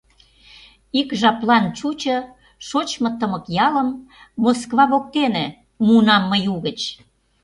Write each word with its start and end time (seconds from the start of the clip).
Ик 0.99 1.09
жаплан 1.21 1.65
чучо: 1.77 2.17
шочмо 2.67 3.09
тымык 3.19 3.45
ялым 3.67 3.89
Москва 4.43 4.83
воктене 4.91 5.45
муынам 5.85 6.23
мый 6.31 6.43
угыч. 6.55 6.81